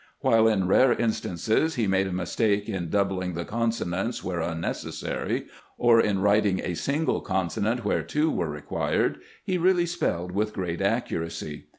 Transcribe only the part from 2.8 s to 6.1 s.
doubling the consonants where unneces sary, or